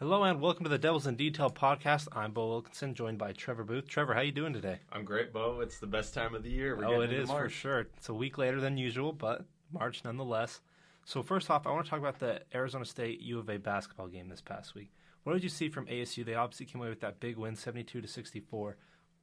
Hello 0.00 0.24
and 0.24 0.40
welcome 0.40 0.64
to 0.64 0.70
the 0.70 0.78
Devils 0.78 1.06
in 1.06 1.14
Detail 1.14 1.50
podcast. 1.50 2.08
I'm 2.12 2.32
Bo 2.32 2.48
Wilkinson, 2.48 2.94
joined 2.94 3.18
by 3.18 3.32
Trevor 3.32 3.64
Booth. 3.64 3.86
Trevor, 3.86 4.14
how 4.14 4.22
you 4.22 4.32
doing 4.32 4.54
today? 4.54 4.78
I'm 4.90 5.04
great, 5.04 5.30
Bo. 5.30 5.60
It's 5.60 5.78
the 5.78 5.86
best 5.86 6.14
time 6.14 6.34
of 6.34 6.42
the 6.42 6.48
year. 6.48 6.74
We're 6.74 6.86
oh, 6.86 7.00
it 7.02 7.12
is 7.12 7.28
March. 7.28 7.42
for 7.42 7.48
sure. 7.50 7.80
It's 7.98 8.08
a 8.08 8.14
week 8.14 8.38
later 8.38 8.62
than 8.62 8.78
usual, 8.78 9.12
but 9.12 9.44
March 9.70 10.02
nonetheless. 10.02 10.62
So 11.04 11.22
first 11.22 11.50
off, 11.50 11.66
I 11.66 11.70
want 11.70 11.84
to 11.84 11.90
talk 11.90 11.98
about 11.98 12.18
the 12.18 12.40
Arizona 12.54 12.86
State 12.86 13.20
U 13.20 13.40
of 13.40 13.50
A 13.50 13.58
basketball 13.58 14.08
game 14.08 14.30
this 14.30 14.40
past 14.40 14.74
week. 14.74 14.90
What 15.24 15.34
did 15.34 15.42
you 15.42 15.50
see 15.50 15.68
from 15.68 15.84
ASU? 15.84 16.24
They 16.24 16.34
obviously 16.34 16.64
came 16.64 16.80
away 16.80 16.88
with 16.88 17.00
that 17.00 17.20
big 17.20 17.36
win, 17.36 17.54
72 17.54 18.00
to 18.00 18.08
64. 18.08 18.78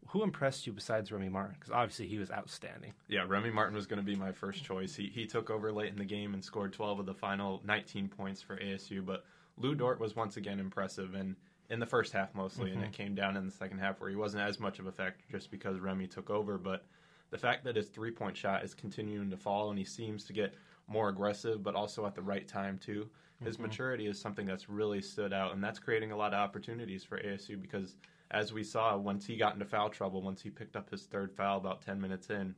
Who 0.09 0.21
impressed 0.21 0.67
you 0.67 0.73
besides 0.73 1.11
Remy 1.11 1.29
Martin? 1.29 1.55
Because 1.59 1.73
obviously 1.73 2.07
he 2.07 2.19
was 2.19 2.29
outstanding. 2.29 2.93
Yeah, 3.07 3.25
Remy 3.27 3.49
Martin 3.49 3.75
was 3.75 3.87
going 3.87 3.99
to 3.99 4.05
be 4.05 4.15
my 4.15 4.31
first 4.31 4.63
choice. 4.63 4.95
He 4.95 5.07
he 5.07 5.25
took 5.25 5.49
over 5.49 5.71
late 5.71 5.89
in 5.89 5.97
the 5.97 6.05
game 6.05 6.35
and 6.35 6.45
scored 6.45 6.71
12 6.71 6.99
of 6.99 7.07
the 7.07 7.15
final 7.15 7.63
19 7.65 8.09
points 8.09 8.43
for 8.43 8.57
ASU. 8.57 9.03
But 9.03 9.23
Lu 9.57 9.75
Dort 9.75 9.99
was 9.99 10.15
once 10.15 10.37
again 10.37 10.59
impressive, 10.59 11.15
and 11.15 11.35
in 11.69 11.79
the 11.79 11.85
first 11.85 12.13
half 12.13 12.33
mostly, 12.33 12.69
mm-hmm. 12.69 12.75
and 12.75 12.83
it 12.83 12.91
mm-hmm. 12.91 13.03
came 13.03 13.15
down 13.15 13.37
in 13.37 13.45
the 13.45 13.51
second 13.51 13.79
half 13.79 13.99
where 13.99 14.09
he 14.09 14.15
wasn't 14.15 14.43
as 14.43 14.59
much 14.59 14.79
of 14.79 14.87
a 14.87 14.91
factor 14.91 15.23
just 15.31 15.51
because 15.51 15.79
Remy 15.79 16.07
took 16.07 16.29
over. 16.29 16.57
But 16.57 16.85
the 17.29 17.37
fact 17.37 17.63
that 17.65 17.75
his 17.75 17.89
three 17.89 18.11
point 18.11 18.37
shot 18.37 18.63
is 18.63 18.73
continuing 18.73 19.29
to 19.29 19.37
fall 19.37 19.69
and 19.69 19.77
he 19.77 19.85
seems 19.85 20.23
to 20.25 20.33
get 20.33 20.53
more 20.87 21.09
aggressive, 21.09 21.63
but 21.63 21.75
also 21.75 22.05
at 22.05 22.15
the 22.15 22.21
right 22.21 22.47
time 22.47 22.77
too. 22.77 23.09
His 23.43 23.55
mm-hmm. 23.55 23.63
maturity 23.63 24.07
is 24.07 24.19
something 24.19 24.47
that's 24.47 24.69
really 24.69 25.01
stood 25.01 25.31
out, 25.31 25.53
and 25.53 25.63
that's 25.63 25.79
creating 25.79 26.11
a 26.11 26.17
lot 26.17 26.33
of 26.33 26.39
opportunities 26.39 27.03
for 27.03 27.19
ASU 27.19 27.61
because, 27.61 27.95
as 28.31 28.51
we 28.51 28.63
saw, 28.63 28.97
once 28.97 29.25
he 29.25 29.37
got 29.37 29.53
into 29.53 29.65
foul 29.65 29.89
trouble, 29.89 30.23
once 30.23 30.41
he 30.41 30.49
picked 30.49 30.75
up 30.75 30.89
his 30.89 31.03
third 31.03 31.31
foul 31.31 31.57
about 31.57 31.81
10 31.81 32.01
minutes 32.01 32.31
in, 32.31 32.55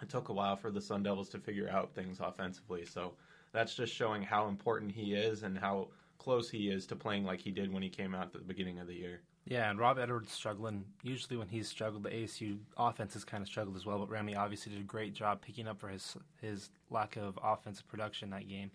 it 0.00 0.08
took 0.08 0.30
a 0.30 0.32
while 0.32 0.56
for 0.56 0.70
the 0.70 0.80
Sun 0.80 1.02
Devils 1.02 1.28
to 1.30 1.38
figure 1.38 1.68
out 1.68 1.94
things 1.94 2.20
offensively. 2.20 2.86
So 2.86 3.14
that's 3.52 3.74
just 3.74 3.92
showing 3.92 4.22
how 4.22 4.48
important 4.48 4.92
he 4.92 5.14
is 5.14 5.42
and 5.42 5.58
how 5.58 5.88
close 6.28 6.50
he 6.50 6.68
is 6.68 6.84
to 6.84 6.94
playing 6.94 7.24
like 7.24 7.40
he 7.40 7.50
did 7.50 7.72
when 7.72 7.82
he 7.82 7.88
came 7.88 8.14
out 8.14 8.24
at 8.24 8.32
the 8.34 8.40
beginning 8.40 8.78
of 8.78 8.86
the 8.86 8.92
year. 8.92 9.22
Yeah, 9.46 9.70
and 9.70 9.78
Rob 9.78 9.98
Edwards 9.98 10.30
struggling. 10.30 10.84
Usually, 11.02 11.38
when 11.38 11.48
he's 11.48 11.66
struggled, 11.66 12.02
the 12.02 12.10
ASU 12.10 12.58
offense 12.76 13.14
has 13.14 13.24
kind 13.24 13.40
of 13.40 13.48
struggled 13.48 13.76
as 13.76 13.86
well. 13.86 13.98
But 13.98 14.10
Remy 14.10 14.36
obviously 14.36 14.72
did 14.72 14.82
a 14.82 14.84
great 14.84 15.14
job 15.14 15.40
picking 15.40 15.66
up 15.66 15.80
for 15.80 15.88
his 15.88 16.18
his 16.42 16.68
lack 16.90 17.16
of 17.16 17.38
offensive 17.42 17.88
production 17.88 18.28
that 18.28 18.46
game. 18.46 18.70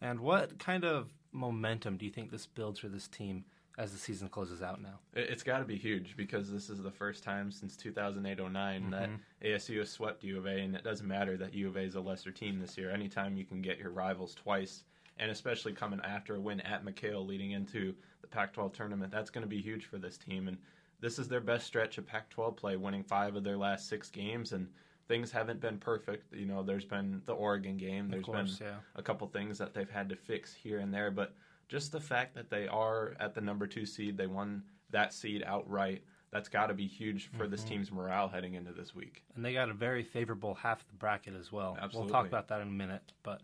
And 0.00 0.18
what 0.18 0.58
kind 0.58 0.84
of 0.84 1.12
momentum 1.30 1.96
do 1.96 2.06
you 2.06 2.10
think 2.10 2.32
this 2.32 2.44
builds 2.44 2.80
for 2.80 2.88
this 2.88 3.06
team 3.06 3.44
as 3.78 3.92
the 3.92 3.98
season 3.98 4.28
closes 4.28 4.60
out 4.60 4.82
now? 4.82 4.98
It's 5.14 5.44
got 5.44 5.58
to 5.58 5.64
be 5.64 5.76
huge 5.76 6.16
because 6.16 6.50
this 6.50 6.68
is 6.68 6.82
the 6.82 6.90
first 6.90 7.22
time 7.22 7.52
since 7.52 7.76
2008 7.76 8.50
09 8.50 8.80
mm-hmm. 8.80 8.90
that 8.90 9.10
ASU 9.44 9.78
has 9.78 9.92
swept 9.92 10.24
U 10.24 10.38
of 10.38 10.46
A, 10.46 10.58
and 10.58 10.74
it 10.74 10.82
doesn't 10.82 11.06
matter 11.06 11.36
that 11.36 11.54
U 11.54 11.68
of 11.68 11.76
A 11.76 11.82
is 11.82 11.94
a 11.94 12.00
lesser 12.00 12.32
team 12.32 12.58
this 12.58 12.76
year. 12.76 12.90
Anytime 12.90 13.36
you 13.36 13.44
can 13.44 13.62
get 13.62 13.78
your 13.78 13.90
rivals 13.90 14.34
twice 14.34 14.82
and 15.18 15.30
especially 15.30 15.72
coming 15.72 16.00
after 16.04 16.36
a 16.36 16.40
win 16.40 16.60
at 16.60 16.84
McKale 16.84 17.26
leading 17.26 17.52
into 17.52 17.94
the 18.20 18.26
Pac 18.26 18.52
12 18.52 18.72
tournament, 18.72 19.12
that's 19.12 19.30
going 19.30 19.42
to 19.42 19.48
be 19.48 19.60
huge 19.60 19.86
for 19.86 19.98
this 19.98 20.18
team. 20.18 20.48
And 20.48 20.58
this 21.00 21.18
is 21.18 21.28
their 21.28 21.40
best 21.40 21.66
stretch 21.66 21.98
of 21.98 22.06
Pac 22.06 22.30
12 22.30 22.56
play, 22.56 22.76
winning 22.76 23.04
five 23.04 23.36
of 23.36 23.44
their 23.44 23.56
last 23.56 23.88
six 23.88 24.10
games. 24.10 24.52
And 24.52 24.68
things 25.08 25.30
haven't 25.30 25.60
been 25.60 25.78
perfect. 25.78 26.32
You 26.34 26.46
know, 26.46 26.62
there's 26.62 26.84
been 26.84 27.22
the 27.26 27.32
Oregon 27.32 27.76
game, 27.76 28.08
There's 28.08 28.24
course, 28.24 28.58
been 28.58 28.68
yeah. 28.68 28.76
a 28.94 29.02
couple 29.02 29.26
things 29.28 29.58
that 29.58 29.74
they've 29.74 29.90
had 29.90 30.08
to 30.08 30.16
fix 30.16 30.52
here 30.52 30.78
and 30.78 30.92
there. 30.92 31.10
But 31.10 31.34
just 31.68 31.92
the 31.92 32.00
fact 32.00 32.34
that 32.34 32.50
they 32.50 32.66
are 32.68 33.16
at 33.20 33.34
the 33.34 33.40
number 33.40 33.66
two 33.66 33.86
seed, 33.86 34.16
they 34.16 34.26
won 34.26 34.62
that 34.90 35.12
seed 35.12 35.42
outright. 35.46 36.02
That's 36.32 36.48
got 36.48 36.66
to 36.66 36.74
be 36.74 36.86
huge 36.86 37.30
for 37.30 37.44
mm-hmm. 37.44 37.50
this 37.50 37.64
team's 37.64 37.92
morale 37.92 38.28
heading 38.28 38.54
into 38.54 38.72
this 38.72 38.94
week. 38.94 39.22
And 39.36 39.44
they 39.44 39.52
got 39.52 39.70
a 39.70 39.74
very 39.74 40.02
favorable 40.02 40.54
half 40.54 40.80
of 40.82 40.88
the 40.88 40.94
bracket 40.94 41.34
as 41.34 41.52
well. 41.52 41.78
Absolutely. 41.80 42.12
We'll 42.12 42.22
talk 42.22 42.28
about 42.28 42.48
that 42.48 42.60
in 42.60 42.68
a 42.68 42.72
minute. 42.72 43.12
But 43.22 43.42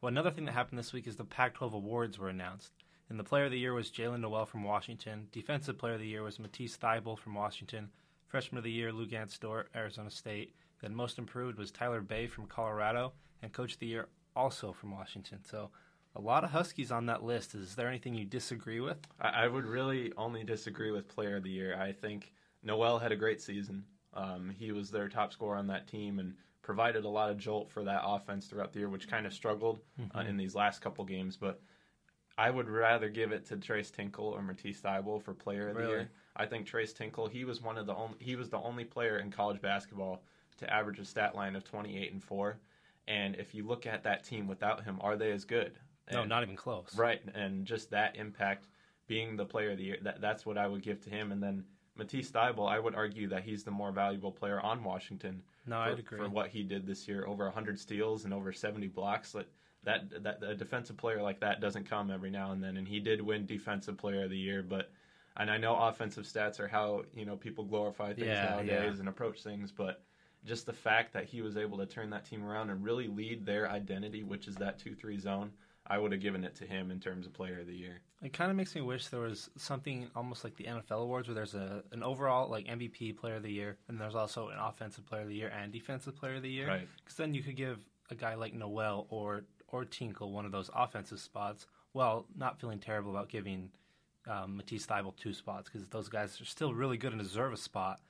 well, 0.00 0.08
another 0.08 0.30
thing 0.30 0.46
that 0.46 0.52
happened 0.52 0.78
this 0.78 0.92
week 0.92 1.06
is 1.06 1.16
the 1.16 1.24
Pac-12 1.24 1.74
awards 1.74 2.18
were 2.18 2.28
announced. 2.28 2.72
And 3.08 3.18
the 3.18 3.24
Player 3.24 3.46
of 3.46 3.50
the 3.50 3.58
Year 3.58 3.74
was 3.74 3.90
Jaylen 3.90 4.20
Nowell 4.20 4.46
from 4.46 4.64
Washington. 4.64 5.26
Defensive 5.32 5.76
Player 5.76 5.94
of 5.94 6.00
the 6.00 6.06
Year 6.06 6.22
was 6.22 6.38
Matisse 6.38 6.76
Thybulle 6.76 7.18
from 7.18 7.34
Washington. 7.34 7.90
Freshman 8.26 8.58
of 8.58 8.64
the 8.64 8.70
Year, 8.70 8.92
Luguentz 8.92 9.38
Dort, 9.38 9.68
Arizona 9.74 10.10
State. 10.10 10.54
Then 10.80 10.94
Most 10.94 11.18
Improved 11.18 11.58
was 11.58 11.70
Tyler 11.70 12.00
Bey 12.00 12.28
from 12.28 12.46
Colorado. 12.46 13.12
And 13.42 13.52
Coach 13.52 13.74
of 13.74 13.78
the 13.80 13.86
Year 13.86 14.08
also 14.36 14.72
from 14.72 14.92
Washington. 14.92 15.40
So 15.44 15.70
a 16.16 16.20
lot 16.20 16.44
of 16.44 16.50
Huskies 16.50 16.90
on 16.90 17.06
that 17.06 17.22
list. 17.22 17.54
Is 17.54 17.74
there 17.74 17.88
anything 17.88 18.14
you 18.14 18.24
disagree 18.24 18.80
with? 18.80 18.98
I, 19.20 19.44
I 19.44 19.48
would 19.48 19.66
really 19.66 20.12
only 20.16 20.44
disagree 20.44 20.90
with 20.90 21.08
Player 21.08 21.36
of 21.36 21.42
the 21.42 21.50
Year. 21.50 21.78
I 21.78 21.92
think 21.92 22.32
Noel 22.62 22.98
had 22.98 23.12
a 23.12 23.16
great 23.16 23.40
season. 23.40 23.84
Um, 24.14 24.54
he 24.56 24.72
was 24.72 24.90
their 24.90 25.08
top 25.08 25.32
scorer 25.32 25.56
on 25.56 25.68
that 25.68 25.86
team, 25.86 26.18
and 26.18 26.34
provided 26.62 27.04
a 27.04 27.08
lot 27.08 27.30
of 27.30 27.38
jolt 27.38 27.70
for 27.70 27.84
that 27.84 28.02
offense 28.04 28.46
throughout 28.46 28.72
the 28.72 28.80
year, 28.80 28.88
which 28.88 29.08
kind 29.08 29.26
of 29.26 29.32
struggled 29.32 29.80
uh, 29.98 30.02
mm-hmm. 30.02 30.18
uh, 30.18 30.22
in 30.22 30.36
these 30.36 30.54
last 30.54 30.80
couple 30.80 31.04
games. 31.04 31.36
But 31.36 31.60
I 32.38 32.50
would 32.50 32.68
rather 32.68 33.08
give 33.08 33.32
it 33.32 33.46
to 33.46 33.56
Tres 33.56 33.90
Tinkle 33.90 34.26
or 34.26 34.42
Matisse 34.42 34.80
Thybulle 34.80 35.22
for 35.22 35.34
Player 35.34 35.68
of 35.68 35.76
the? 35.76 35.86
Year. 35.86 36.10
I 36.36 36.46
think 36.46 36.66
Tres 36.66 36.92
Tinkle 36.92 37.26
he 37.28 37.44
was 37.44 37.60
one 37.60 37.76
of 37.76 37.86
the 37.86 37.94
only 37.94 38.16
he 38.20 38.36
was 38.36 38.48
the 38.48 38.58
only 38.58 38.84
player 38.84 39.18
in 39.18 39.30
college 39.30 39.60
basketball 39.60 40.22
to 40.58 40.72
average 40.72 40.98
a 40.98 41.04
stat 41.04 41.34
line 41.34 41.56
of 41.56 41.64
28 41.64 42.12
and 42.12 42.22
four. 42.22 42.58
And 43.08 43.34
if 43.36 43.54
you 43.54 43.66
look 43.66 43.86
at 43.86 44.04
that 44.04 44.24
team 44.24 44.46
without 44.46 44.84
him, 44.84 44.98
are 45.00 45.16
they 45.16 45.32
as 45.32 45.44
good? 45.44 45.72
And, 46.08 46.16
no, 46.16 46.24
not 46.24 46.42
even 46.42 46.56
close. 46.56 46.94
Right, 46.96 47.20
and 47.34 47.64
just 47.64 47.90
that 47.90 48.16
impact 48.16 48.68
being 49.06 49.36
the 49.36 49.44
player 49.44 49.72
of 49.72 49.78
the 49.78 49.84
year, 49.84 49.98
that, 50.02 50.20
that's 50.20 50.46
what 50.46 50.56
I 50.56 50.68
would 50.68 50.82
give 50.82 51.00
to 51.04 51.10
him. 51.10 51.32
And 51.32 51.42
then 51.42 51.64
Matisse 52.00 52.30
Thybulle, 52.30 52.66
I 52.66 52.78
would 52.78 52.94
argue 52.94 53.28
that 53.28 53.44
he's 53.44 53.62
the 53.62 53.70
more 53.70 53.92
valuable 53.92 54.32
player 54.32 54.58
on 54.58 54.82
Washington. 54.82 55.42
No, 55.66 55.76
for, 55.76 55.82
I'd 55.82 55.98
agree 55.98 56.18
for 56.18 56.28
what 56.30 56.48
he 56.48 56.62
did 56.62 56.86
this 56.86 57.06
year, 57.06 57.26
over 57.26 57.44
100 57.44 57.78
steals 57.78 58.24
and 58.24 58.32
over 58.32 58.52
70 58.52 58.88
blocks. 58.88 59.32
That 59.32 59.46
that 59.84 60.22
that 60.22 60.42
a 60.42 60.54
defensive 60.54 60.96
player 60.96 61.20
like 61.22 61.40
that 61.40 61.60
doesn't 61.60 61.84
come 61.88 62.10
every 62.10 62.30
now 62.30 62.52
and 62.52 62.62
then, 62.62 62.78
and 62.78 62.88
he 62.88 63.00
did 63.00 63.20
win 63.20 63.44
Defensive 63.44 63.98
Player 63.98 64.24
of 64.24 64.30
the 64.30 64.38
Year. 64.38 64.62
But 64.62 64.90
and 65.36 65.50
I 65.50 65.58
know 65.58 65.76
offensive 65.76 66.24
stats 66.24 66.58
are 66.58 66.68
how 66.68 67.02
you 67.14 67.26
know 67.26 67.36
people 67.36 67.64
glorify 67.64 68.14
things 68.14 68.28
yeah, 68.28 68.48
nowadays 68.48 68.94
yeah. 68.94 69.00
and 69.00 69.08
approach 69.08 69.42
things, 69.42 69.70
but 69.70 70.02
just 70.46 70.64
the 70.64 70.72
fact 70.72 71.12
that 71.12 71.26
he 71.26 71.42
was 71.42 71.58
able 71.58 71.76
to 71.76 71.86
turn 71.86 72.08
that 72.10 72.24
team 72.24 72.42
around 72.42 72.70
and 72.70 72.82
really 72.82 73.08
lead 73.08 73.44
their 73.44 73.70
identity, 73.70 74.22
which 74.22 74.48
is 74.48 74.54
that 74.56 74.78
two-three 74.78 75.18
zone 75.18 75.52
I 75.90 75.98
would 75.98 76.12
have 76.12 76.20
given 76.20 76.44
it 76.44 76.54
to 76.56 76.64
him 76.64 76.92
in 76.92 77.00
terms 77.00 77.26
of 77.26 77.32
player 77.32 77.58
of 77.58 77.66
the 77.66 77.74
year. 77.74 78.00
It 78.22 78.32
kind 78.32 78.48
of 78.48 78.56
makes 78.56 78.76
me 78.76 78.80
wish 78.80 79.08
there 79.08 79.20
was 79.20 79.50
something 79.56 80.08
almost 80.14 80.44
like 80.44 80.54
the 80.54 80.64
NFL 80.64 81.02
awards 81.02 81.26
where 81.26 81.34
there's 81.34 81.54
a 81.54 81.82
an 81.90 82.04
overall 82.04 82.48
like 82.48 82.66
MVP 82.66 83.16
player 83.16 83.34
of 83.36 83.42
the 83.42 83.50
year 83.50 83.76
and 83.88 84.00
there's 84.00 84.14
also 84.14 84.48
an 84.48 84.58
offensive 84.58 85.04
player 85.04 85.22
of 85.22 85.28
the 85.28 85.34
year 85.34 85.48
and 85.48 85.72
defensive 85.72 86.14
player 86.14 86.36
of 86.36 86.42
the 86.42 86.50
year. 86.50 86.68
Right. 86.68 86.88
Because 87.02 87.16
then 87.16 87.34
you 87.34 87.42
could 87.42 87.56
give 87.56 87.80
a 88.08 88.14
guy 88.14 88.36
like 88.36 88.54
Nowell 88.54 89.08
or 89.10 89.42
or 89.66 89.84
Tinkle 89.84 90.30
one 90.30 90.46
of 90.46 90.52
those 90.52 90.70
offensive 90.74 91.18
spots 91.18 91.66
while 91.92 92.26
not 92.36 92.60
feeling 92.60 92.78
terrible 92.78 93.10
about 93.10 93.28
giving 93.28 93.70
um, 94.28 94.56
Matisse 94.56 94.86
Thybulle 94.86 95.16
two 95.16 95.34
spots 95.34 95.68
because 95.68 95.88
those 95.88 96.08
guys 96.08 96.40
are 96.40 96.44
still 96.44 96.72
really 96.72 96.98
good 96.98 97.12
and 97.12 97.20
deserve 97.20 97.52
a 97.52 97.56
spot. 97.56 98.00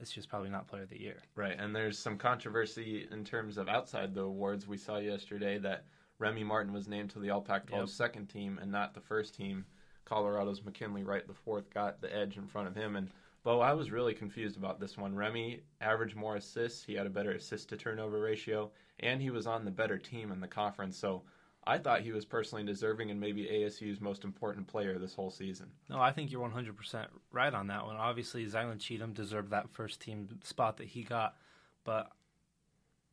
It's 0.00 0.10
just 0.10 0.28
probably 0.28 0.50
not 0.50 0.66
player 0.66 0.82
of 0.82 0.90
the 0.90 1.00
year. 1.00 1.16
Right, 1.34 1.58
and 1.58 1.74
there's 1.74 1.98
some 1.98 2.18
controversy 2.18 3.08
in 3.10 3.24
terms 3.24 3.58
of 3.58 3.68
outside 3.68 4.14
the 4.14 4.22
awards. 4.22 4.66
We 4.66 4.76
saw 4.76 4.98
yesterday 4.98 5.58
that 5.58 5.84
Remy 6.18 6.44
Martin 6.44 6.72
was 6.72 6.88
named 6.88 7.10
to 7.10 7.18
the 7.18 7.30
All 7.30 7.40
Pac 7.40 7.66
12 7.66 7.82
yep. 7.82 7.88
second 7.88 8.26
team 8.26 8.58
and 8.60 8.70
not 8.70 8.94
the 8.94 9.00
first 9.00 9.34
team. 9.34 9.64
Colorado's 10.04 10.62
McKinley 10.62 11.04
Wright 11.04 11.26
the 11.26 11.34
fourth 11.34 11.72
got 11.72 12.00
the 12.00 12.14
edge 12.14 12.36
in 12.36 12.46
front 12.46 12.68
of 12.68 12.74
him. 12.74 12.96
And 12.96 13.10
Bo, 13.44 13.60
I 13.60 13.72
was 13.72 13.90
really 13.90 14.14
confused 14.14 14.56
about 14.56 14.80
this 14.80 14.96
one. 14.96 15.14
Remy 15.14 15.60
averaged 15.80 16.16
more 16.16 16.36
assists. 16.36 16.84
He 16.84 16.94
had 16.94 17.06
a 17.06 17.10
better 17.10 17.32
assist 17.32 17.68
to 17.68 17.76
turnover 17.76 18.20
ratio, 18.20 18.70
and 19.00 19.20
he 19.20 19.30
was 19.30 19.46
on 19.46 19.64
the 19.64 19.70
better 19.70 19.98
team 19.98 20.32
in 20.32 20.40
the 20.40 20.48
conference. 20.48 20.98
So 20.98 21.22
I 21.66 21.78
thought 21.78 22.00
he 22.00 22.12
was 22.12 22.24
personally 22.24 22.64
deserving 22.64 23.10
and 23.10 23.20
maybe 23.20 23.44
ASU's 23.44 24.00
most 24.00 24.24
important 24.24 24.66
player 24.66 24.98
this 24.98 25.14
whole 25.14 25.30
season. 25.30 25.68
No, 25.90 26.00
I 26.00 26.12
think 26.12 26.32
you're 26.32 26.48
100% 26.48 27.06
right 27.30 27.52
on 27.52 27.66
that 27.66 27.84
one. 27.84 27.96
Obviously, 27.96 28.46
Zylan 28.46 28.80
Cheatham 28.80 29.12
deserved 29.12 29.50
that 29.50 29.68
first 29.70 30.00
team 30.00 30.40
spot 30.42 30.78
that 30.78 30.88
he 30.88 31.02
got, 31.02 31.36
but 31.84 32.10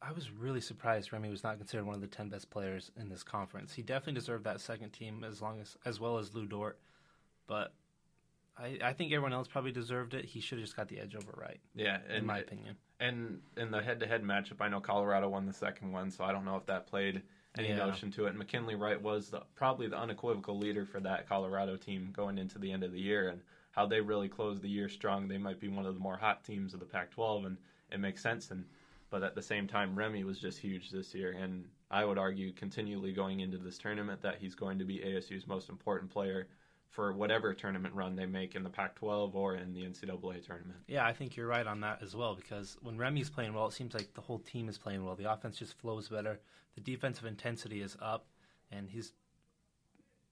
I 0.08 0.12
was 0.12 0.30
really 0.30 0.62
surprised 0.62 1.12
Remy 1.12 1.30
was 1.30 1.44
not 1.44 1.58
considered 1.58 1.86
one 1.86 1.96
of 1.96 2.02
the 2.02 2.08
ten 2.08 2.30
best 2.30 2.50
players 2.50 2.92
in 3.00 3.10
this 3.10 3.24
conference. 3.24 3.74
He 3.74 3.82
definitely 3.82 4.14
deserved 4.14 4.44
that 4.44 4.62
second 4.62 4.92
team 4.92 5.24
as 5.24 5.42
long 5.42 5.60
as 5.60 5.78
as 5.86 6.00
well 6.00 6.18
as 6.20 6.34
Lu 6.34 6.46
Dort, 6.46 6.78
but 7.48 7.74
I, 8.58 8.78
I 8.84 8.94
think 8.94 9.12
everyone 9.12 9.34
else 9.34 9.48
probably 9.48 9.72
deserved 9.72 10.14
it. 10.14 10.26
He 10.26 10.40
should 10.40 10.60
have 10.60 10.66
just 10.66 10.78
got 10.78 10.88
the 10.88 11.00
edge 11.00 11.16
over 11.16 11.34
Wright. 11.36 11.60
Yeah, 11.74 12.00
in 12.10 12.26
my 12.26 12.40
opinion. 12.40 12.76
And 13.00 13.42
in 13.58 13.72
the 13.72 13.82
head-to-head 13.82 14.24
matchup, 14.24 14.62
I 14.62 14.70
know 14.70 14.80
Colorado 14.80 15.28
won 15.28 15.46
the 15.46 15.54
second 15.54 15.92
one, 15.92 16.10
so 16.10 16.24
I 16.24 16.32
don't 16.32 16.46
know 16.46 16.56
if 16.56 16.66
that 16.68 16.88
played 16.88 17.22
any 17.58 17.70
yeah. 17.70 17.76
notion 17.76 18.12
to 18.12 18.28
it. 18.28 18.36
McKinley 18.36 18.76
Wright 18.76 19.02
was 19.02 19.30
the, 19.30 19.42
probably 19.56 19.88
the 19.88 19.98
unequivocal 19.98 20.58
leader 20.58 20.86
for 20.86 21.02
that 21.02 21.28
Colorado 21.28 21.76
team 21.76 22.14
going 22.16 22.38
into 22.38 22.58
the 22.58 22.72
end 22.72 22.84
of 22.84 22.94
the 22.94 23.02
year, 23.02 23.28
and 23.28 23.42
how 23.72 23.86
they 23.86 24.00
really 24.00 24.30
closed 24.30 24.62
the 24.62 24.70
year 24.70 24.88
strong. 24.88 25.28
They 25.28 25.38
might 25.38 25.60
be 25.60 25.68
one 25.68 25.86
of 25.86 25.94
the 25.94 26.00
more 26.00 26.16
hot 26.16 26.46
teams 26.46 26.74
of 26.74 26.80
the 26.80 26.86
Pac-12, 26.86 27.48
and 27.48 27.58
it 27.92 28.00
makes 28.00 28.24
sense. 28.24 28.52
And 28.52 28.64
but 29.16 29.24
at 29.24 29.34
the 29.34 29.42
same 29.42 29.66
time, 29.66 29.96
Remy 29.96 30.26
was 30.26 30.40
just 30.40 30.58
huge 30.60 30.92
this 30.92 31.16
year, 31.16 31.32
and 31.32 31.64
I 31.90 32.04
would 32.04 32.18
argue 32.18 32.52
continually 32.52 33.14
going 33.14 33.40
into 33.40 33.58
this 33.58 33.78
tournament 33.78 34.22
that 34.24 34.40
he's 34.42 34.56
going 34.56 34.78
to 34.80 34.84
be 34.84 34.98
ASU's 34.98 35.48
most 35.48 35.70
important 35.70 36.12
player 36.12 36.50
for 36.90 37.14
whatever 37.14 37.54
tournament 37.54 37.96
run 37.96 38.18
they 38.18 38.26
make 38.26 38.56
in 38.56 38.64
the 38.64 38.70
Pac-12 38.70 39.34
or 39.34 39.56
in 39.56 39.74
the 39.74 39.84
NCAA 39.84 40.46
tournament. 40.46 40.80
Yeah, 40.90 41.06
I 41.06 41.14
think 41.14 41.38
you're 41.38 41.48
right 41.48 41.66
on 41.66 41.80
that 41.80 42.04
as 42.04 42.14
well 42.14 42.36
because 42.36 42.76
when 42.82 42.98
Remy's 42.98 43.30
playing 43.30 43.54
well, 43.54 43.68
it 43.68 43.72
seems 43.72 43.94
like 43.94 44.14
the 44.16 44.20
whole 44.20 44.40
team 44.40 44.68
is 44.68 44.78
playing 44.78 45.06
well. 45.06 45.16
The 45.16 45.32
offense 45.32 45.60
just 45.60 45.78
flows 45.80 46.10
better. 46.10 46.42
The 46.76 46.82
defensive 46.82 47.24
intensity 47.24 47.82
is 47.82 47.96
up, 48.02 48.26
and 48.70 48.90
he's 48.90 49.14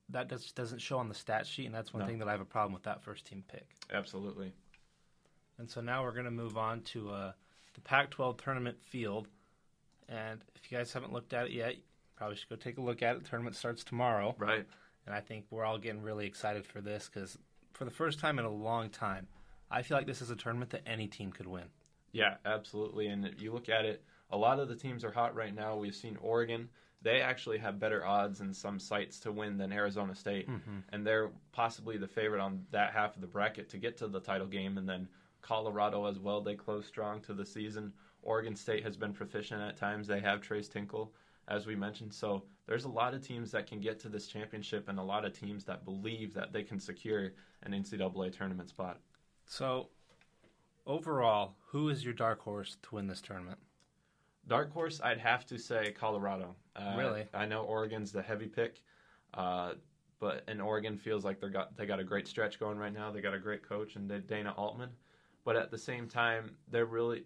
that 0.10 0.28
just 0.28 0.56
doesn't 0.58 0.80
show 0.80 0.98
on 0.98 1.08
the 1.08 1.16
stat 1.16 1.48
sheet, 1.48 1.68
and 1.68 1.74
that's 1.74 1.94
one 1.94 2.02
No. 2.02 2.08
thing 2.08 2.20
that 2.20 2.28
I 2.28 2.32
have 2.32 2.42
a 2.42 2.46
problem 2.46 2.74
with 2.74 2.84
that 2.84 3.02
first 3.02 3.26
team 3.26 3.46
pick. 3.48 3.66
Absolutely. 3.94 4.52
And 5.58 5.70
so 5.70 5.80
now 5.80 6.04
we're 6.04 6.12
going 6.12 6.26
to 6.26 6.32
move 6.32 6.58
on 6.58 6.82
to 6.82 7.12
uh, 7.12 7.32
the 7.74 7.82
Pac-12 7.82 8.38
tournament 8.42 8.78
field. 8.82 9.28
And 10.10 10.42
if 10.56 10.72
you 10.72 10.78
guys 10.78 10.92
haven't 10.94 11.14
looked 11.14 11.34
at 11.34 11.46
it 11.48 11.52
yet, 11.52 11.76
you 11.76 11.82
probably 12.16 12.36
should 12.36 12.50
go 12.50 12.56
take 12.56 12.78
a 12.78 12.82
look 12.82 13.02
at 13.02 13.16
it. 13.16 13.24
The 13.24 13.30
tournament 13.30 13.56
starts 13.56 13.84
tomorrow, 13.84 14.36
Right. 14.38 14.66
and 15.06 15.16
I 15.16 15.22
think 15.22 15.46
we're 15.50 15.66
all 15.66 15.78
getting 15.78 16.02
really 16.02 16.26
excited 16.26 16.66
for 16.66 16.82
this 16.82 17.10
because 17.12 17.38
for 17.74 17.86
the 17.86 17.92
first 17.92 18.20
time 18.20 18.38
in 18.40 18.46
a 18.46 18.50
long 18.52 18.90
time, 18.90 19.28
I 19.72 19.82
feel 19.82 19.98
like 19.98 20.08
this 20.08 20.22
is 20.22 20.30
a 20.30 20.36
tournament 20.36 20.72
that 20.72 20.84
any 20.86 21.08
team 21.08 21.32
could 21.32 21.48
win. 21.48 21.66
Yeah, 22.12 22.36
absolutely. 22.46 23.08
And 23.08 23.26
if 23.26 23.42
you 23.42 23.52
look 23.52 23.70
at 23.70 23.86
it, 23.86 24.04
a 24.30 24.38
lot 24.38 24.60
of 24.60 24.68
the 24.68 24.76
teams 24.76 25.04
are 25.04 25.12
hot 25.12 25.36
right 25.36 25.54
now. 25.54 25.76
We've 25.78 25.96
seen 25.96 26.18
Oregon. 26.22 26.70
They 27.02 27.22
actually 27.22 27.58
have 27.58 27.80
better 27.80 28.06
odds 28.06 28.40
in 28.40 28.54
some 28.54 28.80
sites 28.80 29.20
to 29.22 29.32
win 29.32 29.58
than 29.58 29.74
Arizona 29.74 30.14
State. 30.16 30.48
Mm-hmm. 30.48 30.78
And 30.90 31.06
they're 31.06 31.32
possibly 31.52 31.98
the 31.98 32.08
favorite 32.08 32.40
on 32.40 32.66
that 32.72 32.94
half 32.94 33.16
of 33.16 33.22
the 33.22 33.28
bracket 33.28 33.70
to 33.70 33.78
get 33.78 33.98
to 33.98 34.08
the 34.08 34.20
title 34.20 34.48
game. 34.48 34.78
And 34.78 34.88
then 34.88 35.08
Colorado 35.44 36.06
as 36.06 36.18
well. 36.18 36.42
They 36.42 36.56
close 36.56 36.88
strong 36.88 37.22
to 37.22 37.34
the 37.34 37.46
season. 37.46 37.94
Oregon 38.24 38.56
State 38.56 38.84
has 38.84 38.98
been 38.98 39.14
proficient 39.14 39.62
at 39.62 39.78
times. 39.78 40.08
They 40.08 40.22
have 40.22 40.42
Tres 40.42 40.68
Tinkle, 40.68 41.14
as 41.48 41.68
we 41.68 41.76
mentioned. 41.76 42.14
So 42.14 42.44
there's 42.66 42.86
a 42.86 42.90
lot 42.90 43.14
of 43.14 43.22
teams 43.22 43.52
that 43.52 43.68
can 43.68 43.80
get 43.80 44.00
to 44.00 44.10
this 44.10 44.28
championship 44.28 44.88
and 44.90 44.98
a 44.98 45.04
lot 45.04 45.26
of 45.26 45.38
teams 45.38 45.66
that 45.66 45.86
believe 45.86 46.34
that 46.34 46.54
they 46.54 46.64
can 46.64 46.80
secure 46.80 47.34
an 47.64 47.74
NCAA 47.74 48.36
tournament 48.36 48.70
spot. 48.70 49.00
So 49.46 49.90
overall, 50.86 51.56
who 51.68 51.90
is 51.90 52.04
your 52.04 52.14
dark 52.14 52.40
horse 52.42 52.78
to 52.84 52.96
win 52.96 53.08
this 53.08 53.22
tournament? 53.22 53.60
Dark 54.48 54.72
horse, 54.74 55.00
I'd 55.04 55.20
have 55.20 55.46
to 55.48 55.58
say 55.58 55.94
Colorado. 55.98 56.56
Uh, 56.76 56.96
Really? 56.98 57.28
I 57.34 57.46
know 57.46 57.64
Oregon's 57.64 58.12
the 58.12 58.22
heavy 58.22 58.48
pick, 58.48 58.82
uh, 59.34 59.74
but 60.20 60.44
and 60.48 60.62
Oregon 60.62 60.98
feels 60.98 61.24
like 61.24 61.40
they 61.40 61.50
got 61.50 61.76
they 61.78 61.86
got 61.86 62.00
a 62.00 62.04
great 62.04 62.28
stretch 62.28 62.60
going 62.60 62.78
right 62.78 62.94
now. 62.94 63.12
They 63.12 63.22
got 63.22 63.34
a 63.34 63.40
great 63.40 63.68
coach 63.68 63.96
and 63.96 64.10
Dana 64.28 64.54
Altman, 64.58 64.90
but 65.46 65.56
at 65.56 65.72
the 65.72 65.78
same 65.78 66.08
time, 66.08 66.56
they're 66.70 66.86
really 66.86 67.24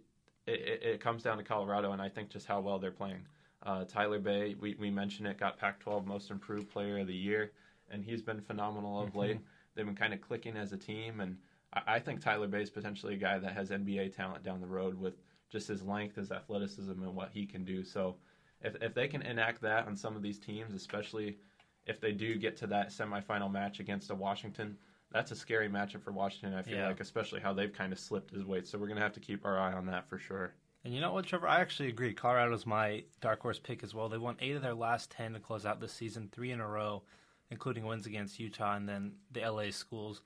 it, 0.48 0.82
it, 0.84 1.02
comes 1.02 1.24
down 1.24 1.38
to 1.38 1.44
Colorado, 1.44 1.92
and 1.92 2.02
I 2.02 2.10
think 2.10 2.30
just 2.30 2.48
how 2.48 2.62
well 2.62 2.80
they're 2.80 2.92
playing. 2.92 3.28
Uh, 3.64 3.84
Tyler 3.84 4.20
Bey, 4.20 4.56
we, 4.60 4.76
we 4.80 4.90
mentioned 4.90 5.28
it, 5.28 5.38
got 5.38 5.58
Pac-12 5.58 6.06
Most 6.06 6.32
Improved 6.32 6.70
Player 6.70 7.00
of 7.00 7.08
the 7.08 7.14
Year, 7.14 7.52
and 7.92 8.04
he's 8.04 8.22
been 8.22 8.40
phenomenal 8.40 9.02
of 9.02 9.16
late. 9.16 9.40
They've 9.76 9.86
been 9.86 9.96
kind 9.96 10.14
of 10.14 10.22
clicking 10.22 10.56
as 10.56 10.72
a 10.72 10.78
team, 10.78 11.20
and 11.20 11.38
I, 11.74 11.96
I 11.96 12.00
think 12.00 12.22
Tyler 12.22 12.48
Bey 12.48 12.62
is 12.62 12.70
potentially 12.70 13.16
a 13.16 13.18
guy 13.18 13.40
that 13.40 13.54
has 13.54 13.70
NBA 13.70 14.16
talent 14.16 14.44
down 14.44 14.62
the 14.62 14.68
road 14.68 14.98
with 14.98 15.16
just 15.52 15.68
his 15.68 15.84
length, 15.84 16.16
his 16.16 16.32
athleticism, 16.32 16.92
and 16.92 17.16
what 17.16 17.32
he 17.34 17.46
can 17.46 17.66
do. 17.66 17.84
So, 17.84 18.16
if 18.62 18.76
if 18.82 18.94
they 18.94 19.08
can 19.08 19.22
enact 19.22 19.62
that 19.62 19.86
on 19.86 19.96
some 19.96 20.16
of 20.16 20.22
these 20.22 20.40
teams, 20.40 20.74
especially 20.74 21.38
if 21.86 22.02
they 22.02 22.12
do 22.12 22.36
get 22.36 22.58
to 22.58 22.68
that 22.68 22.90
semifinal 22.90 23.52
match 23.52 23.80
against 23.80 24.12
a 24.12 24.16
Washington, 24.16 24.78
that's 25.12 25.32
a 25.32 25.36
scary 25.36 25.70
matchup 25.70 26.02
for 26.04 26.12
Washington. 26.12 26.54
I 26.58 26.62
feel 26.64 26.78
Yeah. 26.78 26.88
like, 26.88 27.00
especially 27.00 27.40
how 27.40 27.54
they've 27.54 27.72
kind 27.74 27.94
of 27.94 28.00
slipped 28.00 28.32
his 28.32 28.44
weight. 28.44 28.68
So 28.68 28.78
we're 28.78 28.88
gonna 28.88 29.02
have 29.02 29.14
to 29.14 29.20
keep 29.20 29.46
our 29.46 29.58
eye 29.58 29.74
on 29.74 29.86
that 29.88 30.08
for 30.10 30.18
sure. 30.18 30.54
And 30.84 30.94
you 30.94 31.02
know 31.02 31.12
what, 31.14 31.26
Trevor? 31.26 31.48
I 31.48 31.60
actually 31.60 31.90
agree. 31.90 32.14
Colorado's 32.14 32.66
my 32.66 33.04
dark 33.20 33.42
horse 33.42 33.60
pick 33.60 33.84
as 33.84 33.94
well. 33.94 34.10
They 34.10 34.18
won 34.18 34.38
eight 34.40 34.56
of 34.56 34.62
their 34.62 34.74
last 34.76 35.12
ten 35.12 35.34
to 35.34 35.40
close 35.40 35.66
out 35.66 35.80
this 35.80 35.92
season, 35.94 36.30
three 36.32 36.52
in 36.52 36.60
a 36.62 36.68
row, 36.68 37.04
including 37.50 37.86
wins 37.86 38.06
against 38.06 38.40
Utah 38.40 38.76
and 38.76 38.88
then 38.88 39.16
the 39.32 39.42
LA 39.42 39.72
schools. 39.72 40.22